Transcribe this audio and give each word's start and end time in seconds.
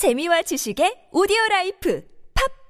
재미와 0.00 0.40
지식의 0.40 1.12
오디오 1.12 1.36
라이프 1.50 2.00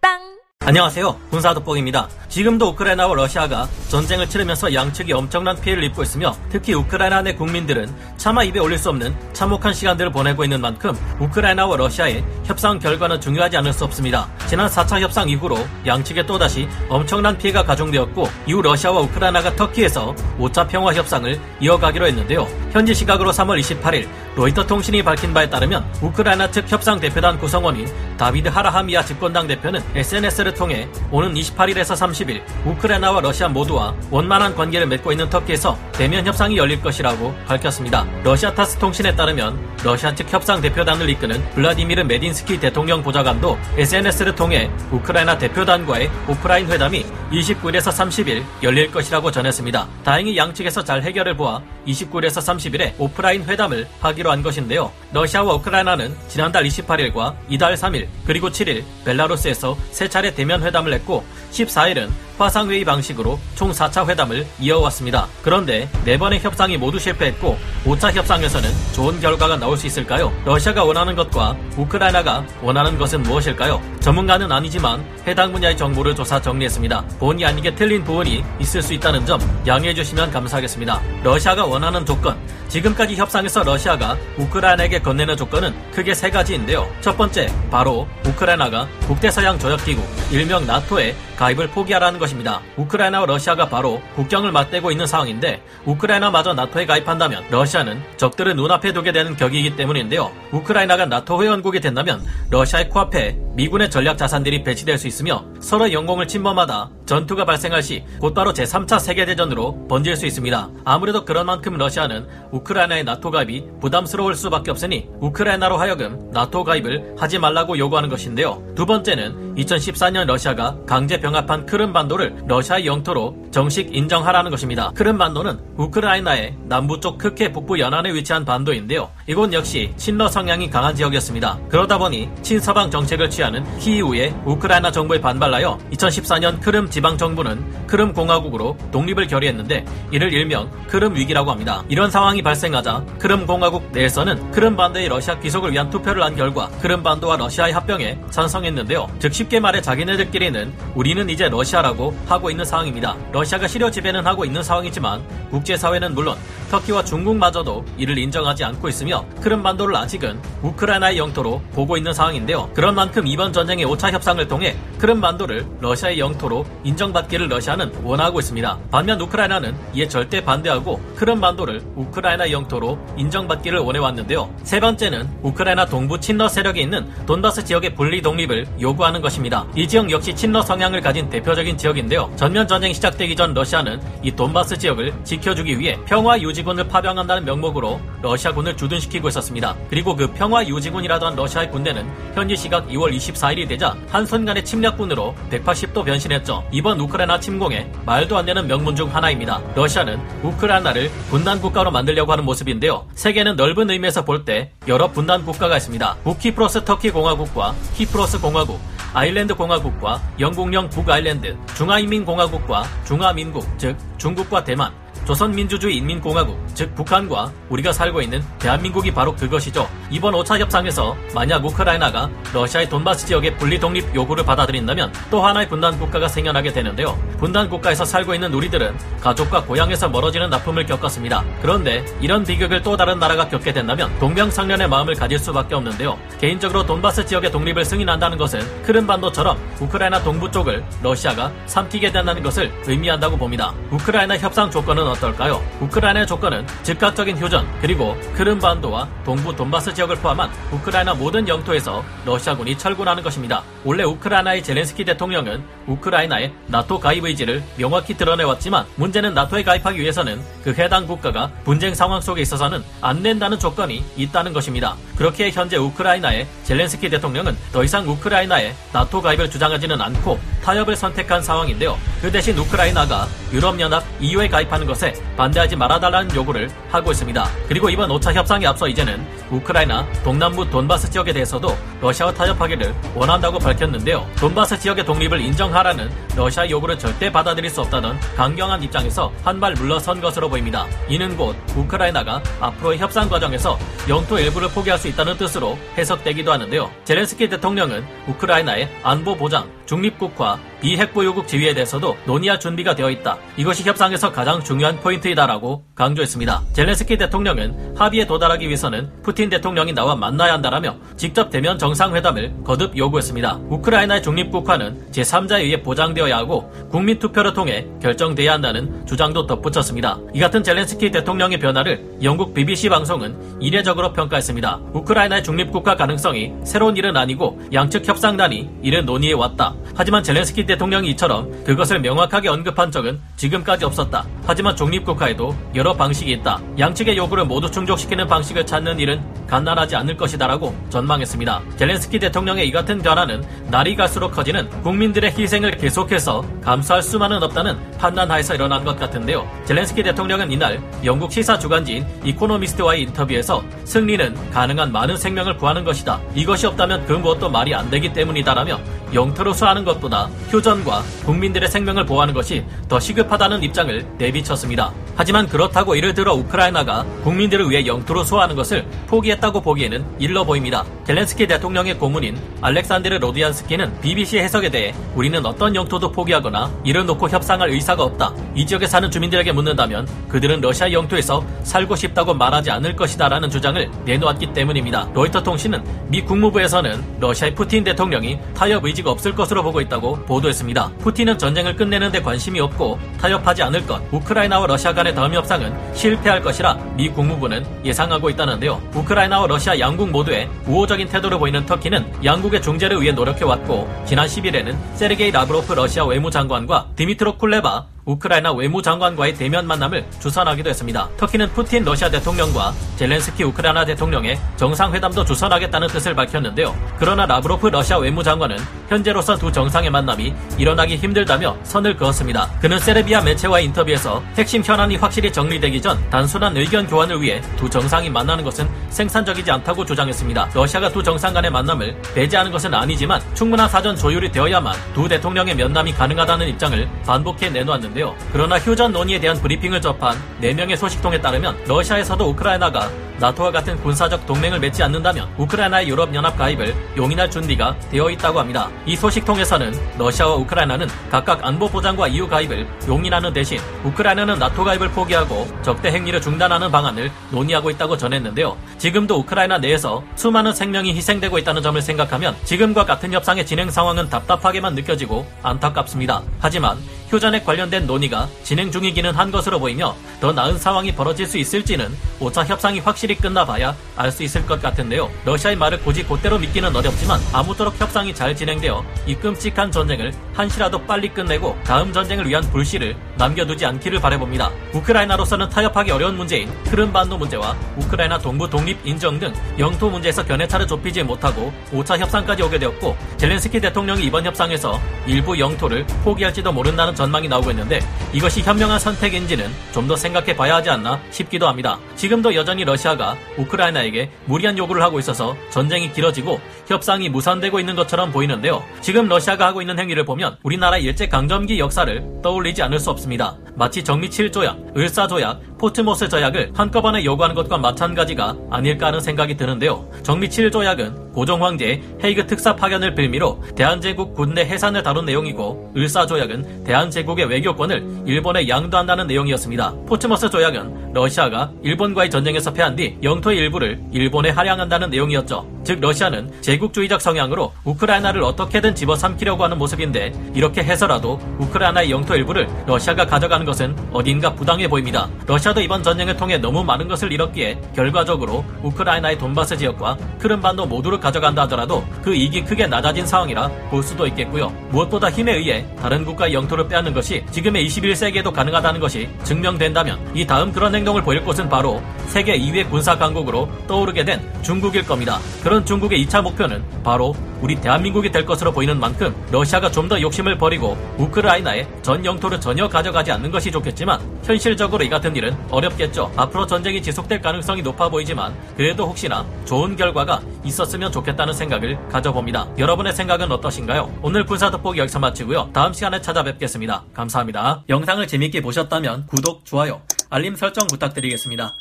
팟빵 0.02 0.40
안녕하세요. 0.66 1.16
군사 1.30 1.54
돋보기입니다. 1.54 2.08
지금도 2.28 2.70
우크라이나와 2.70 3.14
러시아가 3.14 3.68
전쟁을 3.88 4.28
치르면서 4.28 4.74
양측이 4.74 5.12
엄청난 5.12 5.54
피해를 5.60 5.84
입고 5.84 6.02
있으며 6.02 6.34
특히 6.50 6.74
우크라이나 6.74 7.22
내 7.22 7.32
국민들은 7.34 7.88
차마 8.16 8.42
입에 8.42 8.58
올릴 8.58 8.78
수 8.78 8.88
없는 8.88 9.14
참혹한 9.32 9.72
시간들을 9.72 10.10
보내고 10.10 10.42
있는 10.42 10.60
만큼 10.60 10.92
우크라이나와 11.20 11.76
러시아의 11.76 12.24
협상 12.44 12.80
결과는 12.80 13.20
중요하지 13.20 13.56
않을 13.58 13.72
수 13.72 13.84
없습니다. 13.84 14.28
지난 14.48 14.68
4차 14.68 15.00
협상 15.00 15.28
이후로 15.28 15.56
양측에 15.86 16.26
또다시 16.26 16.68
엄청난 16.88 17.38
피해가 17.38 17.62
가중되었고 17.64 18.24
이후 18.46 18.60
러시아와 18.60 19.02
우크라이나가 19.02 19.54
터키에서 19.54 20.16
5차 20.38 20.68
평화 20.68 20.92
협상을 20.92 21.40
이어가기로 21.60 22.08
했는데요. 22.08 22.48
현지 22.72 22.94
시각으로 22.94 23.32
3월 23.32 23.60
28일 23.60 24.08
로이터 24.36 24.64
통신이 24.66 25.02
밝힌 25.02 25.34
바에 25.34 25.50
따르면 25.50 25.84
우크라이나 26.00 26.50
측 26.50 26.70
협상 26.70 27.00
대표단 27.00 27.38
구성원인 27.38 27.86
다비드 28.16 28.48
하라하미아 28.48 29.04
집권당 29.04 29.46
대표는 29.48 29.82
SNS를 29.94 30.54
통해 30.54 30.88
오는 31.10 31.34
28일에서 31.34 31.94
30일 31.96 32.42
우크라이나와 32.64 33.20
러시아 33.20 33.48
모두와 33.48 33.94
원만한 34.10 34.54
관계를 34.54 34.86
맺고 34.86 35.10
있는 35.10 35.28
터키에서 35.28 35.76
대면 35.92 36.26
협상이 36.26 36.56
열릴 36.56 36.80
것이라고 36.80 37.34
밝혔습니다. 37.46 38.06
러시아 38.22 38.54
타스 38.54 38.78
통신에 38.78 39.14
따르면 39.14 39.58
러시아 39.82 40.14
측 40.14 40.32
협상 40.32 40.60
대표단을 40.60 41.08
이끄는 41.10 41.42
블라디미르 41.54 42.04
메딘스키 42.04 42.60
대통령 42.60 43.02
보좌관도 43.02 43.58
SNS를 43.76 44.34
통해 44.34 44.70
우크라이나 44.92 45.36
대표단과의 45.38 46.10
오프라인 46.28 46.70
회담이 46.70 47.04
29일에서 47.32 47.90
30일 47.90 48.42
열릴 48.62 48.90
것이라고 48.90 49.30
전했습니다. 49.30 49.88
다행히 50.04 50.36
양측에서 50.36 50.84
잘 50.84 51.02
해결을 51.02 51.36
보아 51.36 51.60
29일에서 51.86 52.40
30일 52.40 52.59
에 52.82 52.94
오프라인 52.98 53.44
회담을 53.44 53.86
하기로 54.00 54.30
한 54.30 54.42
것인데요. 54.42 54.92
러시아와 55.12 55.54
우크라이나는 55.54 56.16
지난달 56.28 56.64
28일과 56.64 57.34
이달 57.48 57.74
3일 57.74 58.06
그리고 58.24 58.48
7일 58.48 58.84
벨라루스에서 59.04 59.76
세 59.90 60.08
차례 60.08 60.32
대면 60.32 60.62
회담을 60.62 60.92
했고 60.92 61.24
14일은 61.50 62.10
화상회의 62.38 62.84
방식으로 62.84 63.38
총 63.54 63.70
4차 63.70 64.08
회담을 64.08 64.46
이어왔습니다. 64.60 65.26
그런데 65.42 65.90
네 66.04 66.16
번의 66.16 66.40
협상이 66.40 66.78
모두 66.78 66.98
실패했고 66.98 67.58
5차 67.84 68.14
협상에서는 68.14 68.70
좋은 68.94 69.20
결과가 69.20 69.58
나올 69.58 69.76
수 69.76 69.86
있을까요? 69.86 70.32
러시아가 70.46 70.84
원하는 70.84 71.14
것과 71.14 71.54
우크라이나가 71.76 72.46
원하는 72.62 72.96
것은 72.96 73.22
무엇일까요? 73.24 73.82
전문가는 74.00 74.50
아니지만 74.50 75.04
해당 75.26 75.52
분야의 75.52 75.76
정보를 75.76 76.14
조사 76.14 76.40
정리했습니다. 76.40 77.04
본의 77.18 77.44
아니게 77.44 77.74
틀린 77.74 78.02
부분이 78.04 78.42
있을 78.60 78.80
수 78.80 78.94
있다는 78.94 79.26
점 79.26 79.38
양해해 79.66 79.92
주시면 79.92 80.30
감사하겠습니다. 80.30 80.98
러시아가 81.22 81.66
원하는 81.66 82.06
조건 82.06 82.38
지금까지 82.68 83.16
협상에서 83.16 83.64
러시아가 83.64 84.16
우크라이나에게 84.38 84.99
건네는 85.02 85.36
조건은 85.36 85.74
크게 85.92 86.14
세 86.14 86.30
가지인데요. 86.30 86.88
첫 87.00 87.16
번째, 87.16 87.52
바로 87.70 88.06
우크라이나가 88.26 88.88
국대서양 89.06 89.58
조약기구, 89.58 90.02
일명 90.30 90.66
나토에 90.66 91.14
가입을 91.40 91.68
포기하라는 91.68 92.18
것입니다. 92.18 92.60
우크라이나와 92.76 93.24
러시아가 93.24 93.66
바로 93.66 94.02
국경을 94.14 94.52
맞대고 94.52 94.90
있는 94.90 95.06
상황인데 95.06 95.62
우크라이나마저 95.86 96.52
나토에 96.52 96.84
가입한다면 96.84 97.44
러시아는 97.50 97.98
적들을 98.18 98.54
눈앞에 98.54 98.92
두게 98.92 99.10
되는 99.12 99.34
격이기 99.34 99.74
때문인데요. 99.74 100.30
우크라이나가 100.52 101.06
나토 101.06 101.42
회원국이 101.42 101.80
된다면 101.80 102.22
러시아의 102.50 102.90
코앞에 102.90 103.38
미군의 103.54 103.90
전략 103.90 104.18
자산들이 104.18 104.62
배치될 104.64 104.98
수 104.98 105.08
있으며 105.08 105.42
서로 105.60 105.90
영공을 105.90 106.28
침범하다 106.28 106.90
전투가 107.06 107.46
발생할 107.46 107.82
시 107.82 108.04
곧바로 108.20 108.52
제3차 108.52 109.00
세계대전으로 109.00 109.88
번질 109.88 110.16
수 110.16 110.26
있습니다. 110.26 110.68
아무래도 110.84 111.24
그런 111.24 111.46
만큼 111.46 111.74
러시아는 111.74 112.28
우크라이나의 112.50 113.04
나토 113.04 113.30
가입이 113.30 113.64
부담스러울 113.80 114.34
수밖에 114.34 114.70
없으니 114.70 115.08
우크라이나로 115.20 115.78
하여금 115.78 116.30
나토 116.32 116.64
가입을 116.64 117.16
하지 117.18 117.38
말라고 117.38 117.78
요구하는 117.78 118.10
것인데요. 118.10 118.62
두 118.76 118.84
번째는 118.84 119.56
2014년 119.56 120.26
러시아가 120.26 120.76
강제 120.86 121.18
병합한 121.18 121.66
크름반도를 121.66 122.44
러시아의 122.46 122.86
영토로 122.86 123.36
정식 123.50 123.94
인정하라는 123.94 124.50
것입니다. 124.50 124.90
크름반도는 124.94 125.58
우크라이나의 125.76 126.56
남부 126.64 127.00
쪽 127.00 127.18
흑해 127.18 127.52
북부 127.52 127.78
연안에 127.78 128.12
위치한 128.12 128.44
반도인데요. 128.44 129.10
이곳 129.26 129.52
역시 129.52 129.92
친러 129.96 130.28
성향이 130.28 130.70
강한 130.70 130.94
지역이었습니다. 130.94 131.58
그러다 131.68 131.98
보니 131.98 132.28
친서방 132.42 132.90
정책을 132.90 133.30
취하는 133.30 133.64
키이우의 133.78 134.34
우크라이나 134.44 134.90
정부에 134.90 135.20
반발하여 135.20 135.78
2014년 135.92 136.60
크름 136.60 136.88
지방 136.88 137.18
정부는 137.18 137.86
크름 137.86 138.12
공화국으로 138.12 138.76
독립을 138.92 139.26
결의했는데 139.26 139.84
이를 140.10 140.32
일명 140.32 140.70
크름 140.88 141.14
위기라고 141.16 141.50
합니다. 141.50 141.82
이런 141.88 142.10
상황이 142.10 142.42
발생하자 142.42 143.04
크름 143.18 143.46
공화국 143.46 143.90
내에서는 143.92 144.50
크름 144.50 144.76
반도의 144.76 145.08
러시아 145.08 145.38
귀속을 145.38 145.72
위한 145.72 145.90
투표를 145.90 146.22
한 146.22 146.36
결과 146.36 146.68
크름 146.80 147.02
반도와 147.02 147.36
러시아의 147.36 147.72
합병에 147.72 148.18
찬성했는데요. 148.30 149.08
즉 149.18 149.34
쉽게 149.34 149.60
말해 149.60 149.80
자기네들끼리는 149.80 150.72
우리는 150.94 151.19
이제 151.28 151.48
러시아라고 151.48 152.16
하고 152.26 152.50
있는 152.50 152.64
상황입니다. 152.64 153.16
러시아가 153.32 153.66
실효 153.66 153.90
지배는 153.90 154.26
하고 154.26 154.44
있는 154.44 154.62
상황이지만 154.62 155.22
국제사회는 155.50 156.14
물론 156.14 156.38
터키와 156.70 157.04
중국마저도 157.04 157.84
이를 157.98 158.16
인정하지 158.16 158.62
않고 158.64 158.88
있으며 158.88 159.26
크름반도를 159.40 159.96
아직은 159.96 160.40
우크라이나의 160.62 161.18
영토로 161.18 161.60
보고 161.72 161.96
있는 161.96 162.12
상황인데요. 162.12 162.70
그런 162.74 162.94
만큼 162.94 163.26
이번 163.26 163.52
전쟁의 163.52 163.84
5차 163.86 164.12
협상을 164.12 164.46
통해 164.46 164.76
크름반도를 164.98 165.66
러시아의 165.80 166.20
영토로 166.20 166.64
인정받기를 166.84 167.48
러시아는 167.48 167.92
원하고 168.04 168.38
있습니다. 168.38 168.78
반면 168.90 169.20
우크라이나는 169.20 169.74
이에 169.94 170.06
절대 170.06 170.44
반대하고 170.44 171.00
크름반도를 171.16 171.82
우크라이나 171.96 172.52
영토로 172.52 172.98
인정받기를 173.16 173.80
원해왔는데요. 173.80 174.54
세 174.62 174.78
번째는 174.78 175.28
우크라이나 175.42 175.86
동부 175.86 176.20
친러 176.20 176.48
세력이 176.48 176.80
있는 176.80 177.10
돈바스 177.26 177.64
지역의 177.64 177.96
분리 177.96 178.22
독립을 178.22 178.66
요구하는 178.80 179.20
것입니다. 179.20 179.66
이 179.74 179.88
지역 179.88 180.10
역시 180.10 180.34
친러 180.34 180.62
성향을 180.62 181.00
가진 181.00 181.09
대표적인 181.12 181.76
지역인데요. 181.76 182.30
전면 182.36 182.68
전쟁이 182.68 182.94
시작되기 182.94 183.34
전 183.34 183.52
러시아는 183.52 184.00
이 184.22 184.30
돈바스 184.30 184.78
지역을 184.78 185.12
지켜주기 185.24 185.78
위해 185.78 185.98
평화 186.06 186.38
유지군을 186.40 186.86
파병한다는 186.86 187.44
명목으로 187.44 188.00
러시아군을 188.22 188.76
주둔시키고 188.76 189.28
있었습니다. 189.28 189.74
그리고 189.88 190.14
그 190.14 190.28
평화 190.32 190.64
유지군이라던 190.64 191.34
러시아의 191.34 191.70
군대는 191.72 192.06
현지 192.34 192.56
시각 192.56 192.86
2월 192.88 193.14
24일이 193.14 193.68
되자 193.68 193.96
한순간의 194.08 194.64
침략군으로 194.64 195.34
180도 195.50 196.04
변신했죠. 196.04 196.64
이번 196.70 197.00
우크라이나 197.00 197.40
침공에 197.40 197.90
말도 198.06 198.36
안 198.36 198.46
되는 198.46 198.66
명분 198.66 198.94
중 198.94 199.12
하나입니다. 199.12 199.60
러시아는 199.74 200.20
우크라이나를 200.44 201.10
분단 201.30 201.60
국가로 201.60 201.90
만들려고 201.90 202.30
하는 202.30 202.44
모습인데요. 202.44 203.06
세계는 203.14 203.56
넓은 203.56 203.90
의미에서 203.90 204.24
볼 204.24 204.44
때 204.44 204.70
여러 204.88 205.08
분단 205.08 205.44
국가가 205.44 205.76
있습니다. 205.76 206.16
북키프로스 206.24 206.84
터키 206.84 207.10
공화국과 207.10 207.74
키프로스 207.94 208.40
공화국, 208.40 208.80
아일랜드 209.12 209.56
공화국과 209.56 210.20
영국령 210.38 210.88
북아일랜드, 210.88 211.56
중화인민공화국과 211.74 212.84
중화민국, 213.04 213.66
즉 213.76 213.96
중국과 214.18 214.62
대만, 214.62 214.92
조선민주주의 215.26 215.96
인민공화국, 215.96 216.58
즉 216.74 216.94
북한과 216.94 217.52
우리가 217.68 217.92
살고 217.92 218.22
있는 218.22 218.42
대한민국이 218.58 219.12
바로 219.12 219.34
그것이죠. 219.34 219.88
이번 220.10 220.34
5차 220.34 220.58
협상에서 220.58 221.16
만약 221.34 221.64
우크라이나가 221.64 222.28
러시아의 222.52 222.88
돈바스 222.88 223.26
지역의 223.26 223.56
분리 223.56 223.78
독립 223.78 224.14
요구를 224.14 224.44
받아들인다면 224.44 225.12
또 225.30 225.44
하나의 225.44 225.68
분단 225.68 225.98
국가가 225.98 226.26
생겨나게 226.26 226.72
되는데요. 226.72 227.16
분단 227.38 227.68
국가에서 227.68 228.04
살고 228.04 228.34
있는 228.34 228.52
우리들은 228.52 228.96
가족과 229.20 229.64
고향에서 229.64 230.08
멀어지는 230.08 230.52
아픔을 230.52 230.86
겪었습니다. 230.86 231.44
그런데 231.62 232.04
이런 232.20 232.44
비극을 232.44 232.82
또 232.82 232.96
다른 232.96 233.18
나라가 233.18 233.48
겪게 233.48 233.72
된다면 233.72 234.10
동병상련의 234.18 234.88
마음을 234.88 235.14
가질 235.14 235.38
수밖에 235.38 235.74
없는데요. 235.74 236.18
개인적으로 236.40 236.84
돈바스 236.86 237.26
지역의 237.26 237.52
독립을 237.52 237.84
승인한다는 237.84 238.38
것은 238.38 238.60
크름반도처럼 238.82 239.58
우크라이나 239.80 240.22
동부 240.22 240.50
쪽을 240.50 240.84
러시아가 241.02 241.52
삼키게 241.66 242.10
된다는 242.10 242.42
것을 242.42 242.72
의미한다고 242.86 243.36
봅니다. 243.36 243.72
우크라이나 243.90 244.36
협상 244.38 244.70
조건은 244.70 245.09
어떨까요? 245.10 245.62
우크라이나의 245.80 246.26
조건은 246.26 246.66
즉각적인 246.82 247.36
휴전 247.38 247.66
그리고 247.80 248.16
크름반도와 248.34 249.08
동부 249.24 249.54
돈바스 249.54 249.94
지역을 249.94 250.16
포함한 250.16 250.50
우크라이나 250.72 251.14
모든 251.14 251.46
영토에서 251.46 252.04
러시아군이 252.24 252.78
철군하는 252.78 253.22
것입니다. 253.22 253.62
원래 253.84 254.02
우크라이나의 254.04 254.62
젤렌스키 254.62 255.04
대통령은 255.04 255.62
우크라이나의 255.86 256.52
나토 256.66 257.00
가입 257.00 257.24
의지를 257.24 257.62
명확히 257.76 258.16
드러내왔지만 258.16 258.86
문제는 258.96 259.34
나토에 259.34 259.62
가입하기 259.62 259.98
위해서는 260.00 260.40
그 260.62 260.72
해당 260.74 261.06
국가가 261.06 261.50
분쟁 261.64 261.94
상황 261.94 262.20
속에 262.20 262.42
있어서는 262.42 262.82
안 263.00 263.22
된다는 263.22 263.58
조건이 263.58 264.04
있다는 264.16 264.52
것입니다. 264.52 264.96
그렇게 265.16 265.50
현재 265.50 265.76
우크라이나의 265.76 266.46
젤렌스키 266.64 267.10
대통령은 267.10 267.56
더 267.72 267.84
이상 267.84 268.08
우크라이나의 268.08 268.74
나토 268.92 269.22
가입을 269.22 269.50
주장하지는 269.50 270.00
않고 270.00 270.38
타협을 270.64 270.96
선택한 270.96 271.42
상황인데요. 271.42 271.96
그 272.20 272.30
대신 272.30 272.58
우크라이나가 272.58 273.26
유럽연합 273.52 274.02
EU에 274.20 274.48
가입하는 274.48 274.86
것에 274.86 275.14
반대하지 275.36 275.76
말아달라는 275.76 276.34
요구를 276.34 276.68
하고 276.90 277.10
있습니다. 277.12 277.46
그리고 277.68 277.88
이번 277.88 278.10
5차 278.10 278.34
협상에 278.34 278.66
앞서 278.66 278.88
이제는 278.88 279.24
우크라이나 279.50 280.06
동남부 280.22 280.68
돈바스 280.68 281.10
지역에 281.10 281.32
대해서도 281.32 281.76
러시아와 282.00 282.34
타협하기를 282.34 282.94
원한다고 283.14 283.58
밝혔는데요. 283.58 284.26
돈바스 284.36 284.78
지역의 284.80 285.04
독립을 285.04 285.40
인정하라는 285.40 286.10
러시아 286.36 286.68
요구를 286.68 286.98
절대 286.98 287.30
받아들일 287.32 287.70
수 287.70 287.80
없다는 287.82 288.18
강경한 288.36 288.82
입장에서 288.82 289.32
한 289.44 289.60
발 289.60 289.74
물러선 289.74 290.22
것으로 290.22 290.48
보입니다. 290.48 290.86
이는 291.06 291.36
곧 291.36 291.54
우크라이나가 291.76 292.42
앞으로의 292.60 292.96
협상 292.98 293.28
과정에서 293.28 293.78
영토 294.08 294.38
일부를 294.38 294.70
포기할 294.70 294.98
수 294.98 295.06
있다는 295.08 295.36
뜻으로 295.36 295.76
해석되기도 295.98 296.50
하는데요. 296.50 296.90
젤렌스키 297.04 297.50
대통령은 297.50 298.02
우크라이나의 298.26 298.88
안보 299.02 299.36
보장, 299.36 299.68
중립국화, 299.84 300.49
아. 300.52 300.69
비핵보유국 300.80 301.46
지위에 301.46 301.74
대해서도 301.74 302.16
논의할 302.26 302.58
준비가 302.58 302.94
되어 302.94 303.10
있다. 303.10 303.36
이것이 303.56 303.82
협상에서 303.84 304.32
가장 304.32 304.62
중요한 304.62 304.98
포인트이다라고 305.00 305.84
강조했습니다. 305.94 306.62
젤렌스키 306.72 307.18
대통령은 307.18 307.94
합의에 307.96 308.26
도달하기 308.26 308.66
위해서는 308.66 309.10
푸틴 309.22 309.50
대통령이 309.50 309.92
나와 309.92 310.16
만나야 310.16 310.54
한다라며 310.54 310.96
직접 311.16 311.50
대면 311.50 311.78
정상회담을 311.78 312.64
거듭 312.64 312.96
요구했습니다. 312.96 313.60
우크라이나의 313.68 314.22
중립국화는 314.22 315.10
제3자에 315.12 315.60
의해 315.60 315.82
보장되어야 315.82 316.36
하고 316.38 316.72
국민 316.90 317.18
투표를 317.18 317.52
통해 317.52 317.86
결정돼야 318.00 318.54
한다는 318.54 319.06
주장도 319.06 319.46
덧붙였습니다. 319.46 320.18
이 320.34 320.40
같은 320.40 320.62
젤렌스키 320.62 321.10
대통령의 321.10 321.58
변화를 321.58 322.02
영국 322.22 322.54
BBC 322.54 322.88
방송은 322.88 323.60
이례적으로 323.60 324.12
평가했습니다. 324.12 324.80
우크라이나의 324.94 325.44
중립국화 325.44 325.96
가능성이 325.96 326.52
새로운 326.64 326.96
일은 326.96 327.16
아니고 327.16 327.60
양측 327.72 328.08
협상단이 328.08 328.70
이를 328.82 329.04
논의해 329.04 329.34
왔다. 329.34 329.74
하지만 329.94 330.22
젤렌스키 330.22 330.64
대통령이 330.70 331.10
이처럼 331.10 331.50
그것을 331.64 332.00
명확하게 332.00 332.48
언급한 332.48 332.92
적은 332.92 333.18
지금까지 333.36 333.84
없었다. 333.84 334.24
하지만 334.46 334.76
중립국가에도 334.76 335.54
여러 335.74 335.94
방식이 335.94 336.30
있다. 336.32 336.60
양측의 336.78 337.16
요구를 337.16 337.44
모두 337.44 337.70
충족시키는 337.70 338.26
방식을 338.28 338.66
찾는 338.66 338.98
일은 339.00 339.20
간단하지 339.48 339.96
않을 339.96 340.16
것이다라고 340.16 340.74
전망했습니다. 340.90 341.62
젤렌스키 341.76 342.20
대통령의 342.20 342.68
이 342.68 342.70
같은 342.70 342.98
변화는 342.98 343.42
날이 343.68 343.96
갈수록 343.96 344.30
커지는 344.30 344.68
국민들의 344.82 345.32
희생을 345.36 345.72
계속해서 345.72 346.44
감수할 346.62 347.02
수만은 347.02 347.42
없다는 347.42 347.76
판단하에서 347.98 348.54
일어난 348.54 348.84
것 348.84 348.96
같은데요. 348.96 349.48
젤렌스키 349.64 350.04
대통령은 350.04 350.52
이날 350.52 350.80
영국 351.04 351.32
시사 351.32 351.58
주간지인 351.58 352.06
이코노미스트와의 352.24 353.02
인터뷰에서 353.02 353.62
승리는 353.84 354.50
가능한 354.52 354.92
많은 354.92 355.16
생명을 355.16 355.56
구하는 355.56 355.82
것이다. 355.82 356.20
이것이 356.36 356.68
없다면 356.68 357.06
그 357.06 357.14
무엇도 357.14 357.50
말이 357.50 357.74
안 357.74 357.90
되기 357.90 358.12
때문이다라며 358.12 358.78
영토로 359.12 359.52
수하는 359.52 359.84
것보다 359.84 360.28
휴전과 360.60 361.02
국민들의 361.24 361.68
생명을 361.70 362.04
보호하는 362.04 362.34
것이 362.34 362.64
더 362.86 363.00
시급하다는 363.00 363.62
입장을 363.62 364.06
내비쳤습니다. 364.18 364.92
하지만 365.20 365.46
그렇다고 365.46 365.96
이를 365.96 366.14
들어 366.14 366.32
우크라이나가 366.32 367.04
국민들을 367.24 367.68
위해 367.68 367.84
영토로 367.84 368.24
수하는 368.24 368.56
것을 368.56 368.86
포기했다고 369.06 369.60
보기에는 369.60 370.02
일러 370.18 370.44
보입니다. 370.44 370.82
젤렌스키 371.04 371.46
대통령의 371.46 371.98
고문인 371.98 372.38
알렉산드르 372.62 373.18
로디안스키는 373.18 374.00
BBC 374.00 374.38
해석에 374.38 374.70
대해 374.70 374.94
우리는 375.14 375.44
어떤 375.44 375.74
영토도 375.74 376.10
포기하거나 376.12 376.70
이를 376.84 377.04
놓고 377.04 377.28
협상할 377.28 377.68
의사가 377.68 378.02
없다. 378.02 378.32
이 378.54 378.64
지역에 378.64 378.86
사는 378.86 379.10
주민들에게 379.10 379.52
묻는다면 379.52 380.08
그들은 380.30 380.62
러시아 380.62 380.90
영토에서 380.90 381.44
살고 381.64 381.96
싶다고 381.96 382.32
말하지 382.32 382.70
않을 382.70 382.96
것이다라는 382.96 383.50
주장을 383.50 383.90
내놓았기 384.06 384.54
때문입니다. 384.54 385.10
로이터 385.12 385.42
통신은 385.42 385.84
미 386.08 386.22
국무부에서는 386.22 387.20
러시아의 387.20 387.54
푸틴 387.54 387.84
대통령이 387.84 388.38
타협 388.54 388.86
의지가 388.86 389.10
없을 389.10 389.34
것으로 389.34 389.62
보고 389.62 389.82
있다고 389.82 390.24
보도했습니다. 390.24 390.92
푸틴은 391.00 391.36
전쟁을 391.36 391.76
끝내는 391.76 392.10
데 392.10 392.22
관심이 392.22 392.58
없고 392.58 392.98
타협하지 393.20 393.64
않을 393.64 393.86
것, 393.86 394.00
우크라이나와 394.12 394.66
러시아 394.66 394.94
간의 394.94 395.09
다음 395.12 395.34
협상은 395.34 395.72
실패할 395.94 396.42
것이라 396.42 396.74
미 396.96 397.08
국무부는 397.08 397.64
예상하고 397.84 398.30
있다는데요. 398.30 398.80
우크라이나와 398.94 399.46
러시아 399.46 399.78
양국 399.78 400.10
모두의 400.10 400.48
우호적인 400.66 401.08
태도를 401.08 401.38
보이는 401.38 401.64
터키는 401.66 402.24
양국의 402.24 402.62
중재를 402.62 403.00
위해 403.00 403.12
노력해왔고 403.12 404.04
지난 404.06 404.26
10일에는 404.26 404.76
세르게이 404.94 405.30
라브로프 405.30 405.72
러시아 405.72 406.04
외무장관과 406.04 406.88
드미트로 406.96 407.36
쿨레바 407.38 407.86
우크라이나 408.04 408.52
외무장관과의 408.52 409.34
대면 409.34 409.66
만남을 409.66 410.06
주선하기도 410.20 410.70
했습니다. 410.70 411.08
터키는 411.16 411.48
푸틴 411.50 411.84
러시아 411.84 412.10
대통령과 412.10 412.72
젤렌스키 412.96 413.44
우크라이나 413.44 413.84
대통령의 413.84 414.38
정상회담도 414.56 415.24
주선하겠다는 415.24 415.88
뜻을 415.88 416.14
밝혔는데요. 416.14 416.74
그러나 416.98 417.26
라브로프 417.26 417.68
러시아 417.68 417.98
외무장관은 417.98 418.56
현재로서 418.88 419.36
두 419.36 419.52
정상의 419.52 419.90
만남이 419.90 420.34
일어나기 420.58 420.96
힘들다며 420.96 421.56
선을 421.62 421.96
그었습니다. 421.96 422.50
그는 422.60 422.78
세르비아 422.78 423.22
매체와의 423.22 423.66
인터뷰에서 423.66 424.22
핵심 424.36 424.62
현안이 424.64 424.96
확실히 424.96 425.32
정리되기 425.32 425.80
전 425.80 425.98
단순한 426.10 426.56
의견 426.56 426.86
교환을 426.86 427.20
위해 427.20 427.40
두 427.56 427.68
정상이 427.68 428.10
만나는 428.10 428.42
것은 428.42 428.68
생산적이지 428.88 429.50
않다고 429.50 429.84
주장했습니다. 429.84 430.50
러시아가 430.54 430.88
두 430.88 431.02
정상 431.02 431.32
간의 431.32 431.50
만남을 431.50 431.96
배제하는 432.14 432.50
것은 432.50 432.74
아니지만 432.74 433.20
충분한 433.34 433.68
사전 433.68 433.94
조율이 433.94 434.32
되어야만 434.32 434.74
두 434.94 435.06
대통령의 435.06 435.54
면담이 435.54 435.92
가능하다는 435.92 436.48
입장을 436.48 436.88
반복해 437.06 437.50
내놓았는데요. 437.50 438.14
그러나 438.32 438.58
휴전 438.58 438.92
논의에 438.92 439.18
대한 439.18 439.36
브리핑을 439.40 439.80
접한 439.80 440.16
4명의 440.40 440.76
소식통에 440.76 441.20
따르면 441.20 441.64
러시아에서도 441.66 442.24
우크라이나가 442.30 442.90
나토와 443.20 443.50
같은 443.52 443.76
군사적 443.82 444.24
동맹을 444.26 444.58
맺지 444.60 444.82
않는다면 444.82 445.28
우크라이나의 445.36 445.88
유럽연합 445.88 446.38
가입을 446.38 446.74
용인할 446.96 447.30
준비가 447.30 447.78
되어 447.90 448.08
있다고 448.08 448.40
합니다. 448.40 448.70
이 448.86 448.96
소식통에서는 448.96 449.98
러시아와 449.98 450.36
우크라이나는 450.36 450.88
각각 451.10 451.44
안보 451.44 451.68
보장과 451.68 452.08
EU 452.08 452.26
가입을 452.26 452.66
용인하는 452.88 453.32
대신 453.34 453.58
우크라이나는 453.84 454.38
나토 454.38 454.64
가입을 454.64 454.90
포기하고 454.92 455.46
적대 455.62 455.90
행위를 455.90 456.22
중단하는 456.22 456.70
방안을 456.72 457.12
논의하고 457.30 457.68
있다고 457.70 457.98
전했는데요. 457.98 458.56
지금도 458.78 459.16
우크라이나 459.18 459.58
내에서 459.58 460.02
수많은 460.16 460.54
생명이 460.54 460.94
희생되고 460.94 461.36
있다는 461.38 461.62
점을 461.62 461.80
생각하면 461.80 462.34
지금과 462.44 462.86
같은 462.86 463.12
협상의 463.12 463.44
진행 463.44 463.70
상황은 463.70 464.08
답답하게만 464.08 464.74
느껴지고 464.74 465.26
안타깝습니다. 465.42 466.22
하지만 466.38 466.78
휴전에 467.10 467.42
관련된 467.42 467.86
논의가 467.86 468.28
진행 468.44 468.70
중이기는 468.70 469.12
한 469.12 469.30
것으로 469.30 469.58
보이며 469.58 469.94
더 470.20 470.32
나은 470.32 470.58
상황이 470.58 470.94
벌어질 470.94 471.26
수 471.26 471.38
있을지는 471.38 471.92
5차 472.20 472.46
협상이 472.46 472.78
확실히 472.78 473.09
끝나봐야 473.14 473.74
알 473.96 474.10
수 474.10 474.22
있을 474.24 474.44
것 474.46 474.60
같은데요. 474.60 475.10
러시아의 475.24 475.56
말을 475.56 475.80
굳이 475.80 476.02
곧대로 476.02 476.38
믿기는 476.38 476.74
어렵지만 476.74 477.20
아무쪼록 477.32 477.80
협상이 477.80 478.14
잘 478.14 478.34
진행되어 478.34 478.84
이 479.06 479.14
끔찍한 479.14 479.70
전쟁을 479.70 480.12
한시라도 480.40 480.80
빨리 480.86 481.08
끝내고 481.10 481.56
다음 481.64 481.92
전쟁을 481.92 482.26
위한 482.26 482.42
불씨를 482.50 482.96
남겨두지 483.18 483.66
않기를 483.66 484.00
바라봅니다. 484.00 484.50
우크라이나로서는 484.72 485.50
타협하기 485.50 485.90
어려운 485.90 486.16
문제인 486.16 486.50
크름반도 486.64 487.18
문제와 487.18 487.54
우크라이나 487.76 488.18
동부 488.18 488.48
독립 488.48 488.78
인정 488.84 489.18
등 489.18 489.32
영토 489.58 489.90
문제에서 489.90 490.24
견해차를 490.24 490.66
좁히지 490.66 491.02
못하고 491.02 491.52
5차 491.72 491.98
협상까지 491.98 492.42
오게 492.42 492.58
되었고 492.58 492.96
젤렌스키 493.18 493.60
대통령이 493.60 494.02
이번 494.04 494.24
협상에서 494.24 494.80
일부 495.06 495.38
영토를 495.38 495.84
포기할지도 496.04 496.52
모른다는 496.52 496.94
전망이 496.94 497.28
나오고 497.28 497.50
있는데 497.50 497.80
이것이 498.12 498.40
현명한 498.40 498.78
선택인지는 498.78 499.50
좀 499.72 499.90
더 499.90 499.96
생각해 499.96 500.36
봐야 500.36 500.54
하지 500.54 500.70
않나 500.70 501.00
싶기도 501.10 501.48
합니다. 501.48 501.76
지금도 501.96 502.32
여전히 502.36 502.62
러시아가 502.64 503.16
우크라이나에게 503.38 504.08
무리한 504.26 504.56
요구를 504.56 504.82
하고 504.82 505.00
있어서 505.00 505.36
전쟁이 505.50 505.92
길어지고 505.92 506.38
협상이 506.68 507.08
무산되고 507.08 507.58
있는 507.58 507.74
것처럼 507.74 508.12
보이는데요. 508.12 508.62
지금 508.82 509.08
러시아가 509.08 509.48
하고 509.48 509.62
있는 509.62 509.80
행위를 509.80 510.04
보면 510.04 510.29
우리나라 510.42 510.78
일제 510.78 511.08
강점기 511.08 511.58
역사를 511.58 512.04
떠올리지 512.22 512.62
않을 512.62 512.78
수 512.78 512.90
없습니다. 512.90 513.36
마치 513.54 513.82
정미 513.84 514.08
7조약, 514.08 514.76
을사조약, 514.76 515.49
포츠머스 515.60 516.08
조약을 516.08 516.52
한꺼번에 516.54 517.04
요구하는 517.04 517.34
것과 517.34 517.58
마찬가지가 517.58 518.34
아닐까 518.50 518.86
하는 518.86 518.98
생각이 518.98 519.36
드는데요. 519.36 519.86
정미 520.02 520.30
7 520.30 520.50
조약은 520.50 521.12
고종 521.12 521.44
황제의 521.44 521.82
헤이그 522.02 522.26
특사 522.26 522.56
파견을 522.56 522.94
빌미로 522.94 523.42
대한제국 523.54 524.14
군대 524.14 524.40
해산을 524.40 524.82
다룬 524.82 525.04
내용이고 525.04 525.74
을사 525.76 526.06
조약은 526.06 526.64
대한제국의 526.64 527.26
외교권을 527.26 528.04
일본에 528.06 528.48
양도한다는 528.48 529.06
내용이었습니다. 529.06 529.74
포츠머스 529.86 530.30
조약은 530.30 530.94
러시아가 530.94 531.50
일본과의 531.62 532.08
전쟁에서 532.08 532.52
패한 532.52 532.74
뒤 532.76 532.96
영토의 533.02 533.36
일부를 533.36 533.80
일본에 533.92 534.30
할양한다는 534.30 534.88
내용이었죠. 534.88 535.46
즉 535.62 535.78
러시아는 535.80 536.40
제국주의적 536.40 537.02
성향으로 537.02 537.52
우크라이나를 537.64 538.22
어떻게든 538.22 538.74
집어삼키려고 538.74 539.44
하는 539.44 539.58
모습인데 539.58 540.12
이렇게 540.34 540.62
해서라도 540.62 541.20
우크라이나의 541.38 541.90
영토 541.90 542.16
일부를 542.16 542.48
러시아가 542.66 543.04
가져가는 543.04 543.44
것은 543.44 543.76
어딘가 543.92 544.34
부당해 544.34 544.66
보입니다. 544.66 545.08
러시아 545.26 545.49
도 545.52 545.60
이번 545.60 545.82
전쟁을 545.82 546.16
통해 546.16 546.38
너무 546.38 546.62
많은 546.62 546.86
것을 546.86 547.12
잃었기에 547.12 547.58
결과적으로 547.74 548.44
우크라이나의 548.62 549.18
돈바스 549.18 549.56
지역과 549.56 549.96
크름반도 550.18 550.66
모두를 550.66 551.00
가져간다 551.00 551.42
하더라도 551.42 551.84
그 552.02 552.14
이익이 552.14 552.44
크게 552.44 552.66
낮아진 552.66 553.06
상황이라 553.06 553.48
볼 553.70 553.82
수도 553.82 554.06
있겠고요. 554.06 554.48
무엇보다 554.70 555.10
힘에 555.10 555.34
의해 555.34 555.66
다른 555.80 556.04
국가의 556.04 556.34
영토를 556.34 556.68
빼앗는 556.68 556.94
것이 556.94 557.24
지금의 557.30 557.66
21세기에도 557.66 558.32
가능하다는 558.32 558.80
것이 558.80 559.08
증명된다면 559.24 559.98
이 560.14 560.26
다음 560.26 560.52
그런 560.52 560.74
행동을 560.74 561.02
보일 561.02 561.24
곳은 561.24 561.48
바로 561.48 561.82
세계 562.10 562.36
2위의 562.38 562.68
군사 562.68 562.98
강국으로 562.98 563.48
떠오르게 563.68 564.04
된 564.04 564.20
중국일 564.42 564.84
겁니다. 564.84 565.18
그런 565.42 565.64
중국의 565.64 566.04
2차 566.06 566.22
목표는 566.22 566.62
바로 566.82 567.14
우리 567.40 567.54
대한민국이 567.54 568.10
될 568.10 568.26
것으로 568.26 568.52
보이는 568.52 568.78
만큼 568.78 569.14
러시아가 569.30 569.70
좀 569.70 569.90
더 569.90 570.00
욕심을 570.00 570.38
버리고 570.38 570.76
우크라이나의 570.98 571.66
전 571.82 572.04
영토를 572.04 572.40
전혀 572.40 572.68
가져가지 572.68 573.10
않는 573.10 573.32
것이 573.32 573.50
좋겠지만 573.50 574.00
현실적으로 574.22 574.84
이 574.84 574.88
같은 574.88 575.16
일은 575.16 575.36
어렵겠죠. 575.50 576.12
앞으로 576.16 576.46
전쟁이 576.46 576.80
지속될 576.80 577.20
가능성이 577.20 577.62
높아 577.62 577.88
보이지만 577.88 578.32
그래도 578.56 578.86
혹시나 578.86 579.26
좋은 579.46 579.74
결과가 579.74 580.20
있었으면 580.44 580.92
좋겠다는 580.92 581.32
생각을 581.34 581.76
가져봅니다. 581.88 582.46
여러분의 582.56 582.92
생각은 582.92 583.32
어떠신가요? 583.32 583.92
오늘 584.02 584.24
군사 584.24 584.48
돋보기 584.50 584.78
여기서 584.78 585.00
마치고요. 585.00 585.50
다음 585.52 585.72
시간에 585.72 586.00
찾아뵙겠습니다. 586.00 586.84
감사합니다. 586.94 587.64
영상을 587.68 588.06
재밌게 588.06 588.42
보셨다면 588.42 589.06
구독, 589.08 589.44
좋아요, 589.44 589.80
알림 590.08 590.36
설정 590.36 590.68
부탁드리겠습니다. 590.68 591.52